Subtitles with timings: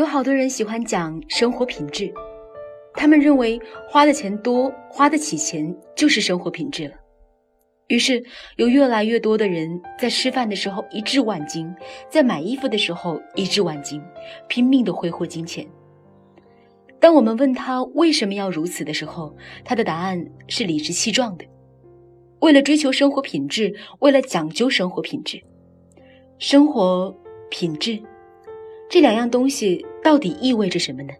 [0.00, 2.10] 有好多人喜欢讲生活品质，
[2.94, 6.94] 他们认为花的钱多，花得起钱就是生活品质了。
[7.88, 8.24] 于是，
[8.56, 9.68] 有越来越多的人
[9.98, 11.70] 在吃饭的时候一掷万金，
[12.08, 14.00] 在买衣服的时候一掷万金，
[14.48, 15.68] 拼命的挥霍金钱。
[16.98, 19.36] 当我们问他为什么要如此的时候，
[19.66, 21.44] 他的答案是理直气壮的：
[22.40, 25.38] 为了追求生活品质，为了讲究生活品质。
[26.38, 27.14] 生活
[27.50, 28.02] 品质
[28.90, 31.12] 这两样东西到底意味着什么呢？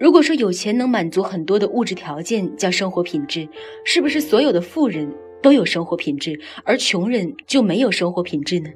[0.00, 3.48] 如果说有钱能满足很多的物质条件叫生活品质，
[3.84, 5.08] 是不是所有的富人？
[5.40, 8.70] 都有生活品质，而穷人就没有生活品质呢？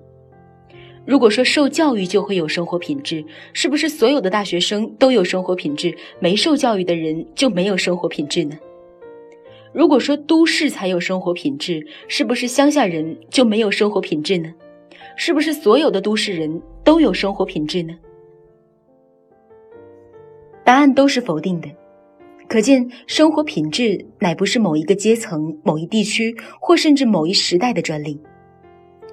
[1.05, 8.57] 如果说受教育就会有生活品质，是不是所有的大学生都有生活品质，没受教育的人就没有生活品质呢？
[9.73, 14.53] 如果说都市才有生活品质，是不是乡下人就没有生活品质呢？
[15.17, 17.95] 是不是所有的都市人都有生活品质呢？
[20.67, 21.69] 答案都是否定的。
[22.49, 28.21] 可见，生活品质乃不是某一个阶层、某一地区或甚至某一时代的专利。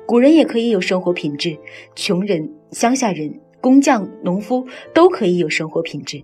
[0.08, 1.56] 古人也可以有生活品质，
[1.95, 6.23] 穷人、乡下人、工匠、农夫都可以有生活品质。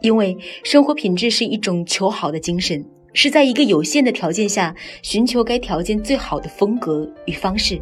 [0.00, 2.82] 因为生活品质是一种求好的精神，
[3.12, 7.78] 是在一个有限的条件下寻求该条件最好的风格与方式，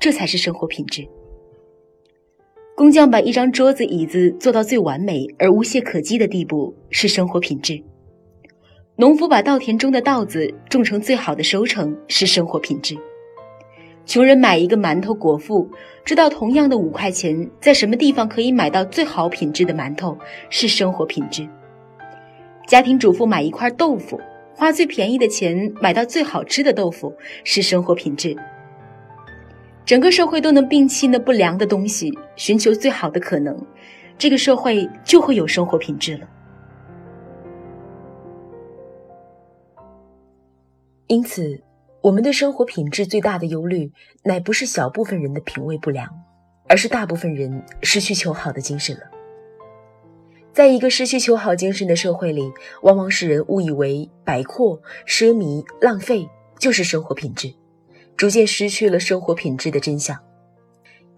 [0.00, 1.06] 这才是生活品质。
[2.74, 7.84] 工匠把一张桌子、椅子做到最完美而无懈可击的地步，是生活品质；
[8.96, 12.96] 农夫把稻田中的稻子种成最好的收成，是生活品质；
[14.06, 15.68] 穷人买一个馒头果腹，
[16.02, 20.16] 知道同样的五块钱在什么地方可以买到最好品质的馒头，
[20.48, 21.44] 是生活品质；
[22.66, 24.18] 家庭主妇买一块豆腐，
[24.54, 27.12] 花最便宜的钱买到最好吃的豆腐，
[27.44, 28.34] 是生活品质。
[29.84, 33.56] 整个社会都能摒弃那不良的东西，寻求最好的可能，
[34.16, 36.28] 这个社会就会有生活品质了。
[41.08, 41.60] 因此，
[42.00, 46.08] 我们对生活品质最大的忧虑，乃不是小部分人的品味不良，
[46.68, 49.02] 而是大部分人失去求好的精神了。
[50.52, 56.28] 在一个失去求好精神的社会里，往往使人误以为摆阔、奢靡、浪费
[56.58, 57.52] 就是生活品质。
[58.22, 60.16] 逐渐失去了生活品质的真相，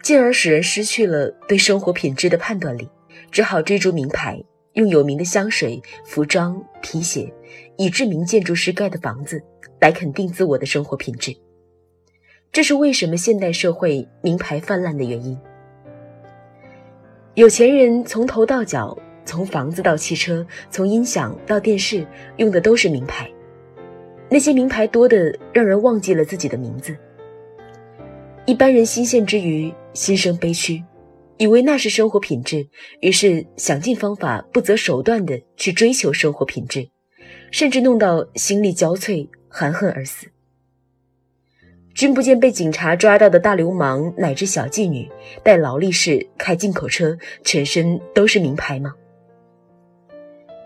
[0.03, 2.89] 进而使人失去了对生活品质的判断力，
[3.31, 4.43] 只好追逐名牌，
[4.73, 7.31] 用有名的香水、服装、皮鞋，
[7.77, 9.39] 以知名建筑师盖的房子
[9.83, 11.37] 来肯定自我的生活品质。
[12.51, 15.39] 这是为什么现代社会名牌泛滥的原因。
[17.35, 22.07] 有钱人从头到脚，从房子到汽车，从音响到电视，
[22.39, 23.31] 用的都是名牌。
[24.35, 26.97] 那些名牌多的让人忘记了自己的名字。
[28.47, 30.83] 一般人新鲜之余，心生悲屈，
[31.37, 32.67] 以为那是生活品质，
[32.99, 36.89] 于是想尽方法、不择手段的去追求生活品质，
[37.53, 40.27] 甚至弄到心力交瘁、含恨而死。
[41.95, 45.09] 君不见被警察抓到的大流氓乃至小妓女，
[45.45, 48.97] 戴劳力士、开进口车，全身都是名牌吗？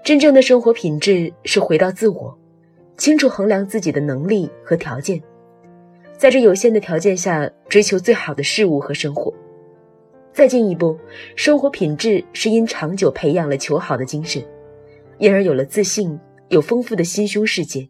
[0.02, 2.37] 真正的生活品质是回到自我。
[2.98, 5.22] 清楚衡量自己的能力和条件，
[6.16, 9.32] 在这有限的条件下追求最好的事物和生活。
[10.32, 10.98] 再进一步，
[11.36, 14.44] 生活品质是因长久培养了求好的精神，
[15.18, 17.88] 因而有了自信，有丰富的心胸世界。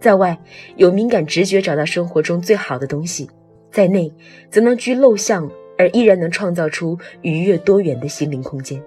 [0.00, 0.36] 在外
[0.76, 3.24] 有敏感直觉，找到生活中最好的东西；
[3.70, 4.12] 在内
[4.50, 5.48] 则能居陋巷，
[5.78, 8.82] 而依然能创造出愉悦多元的心灵空间。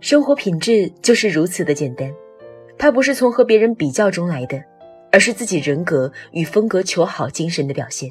[0.00, 2.12] 生活品质就是如此的简单。
[2.82, 4.60] 它不是从和别人比较中来的，
[5.12, 8.10] 而是自己人格与风格求好精神的表现。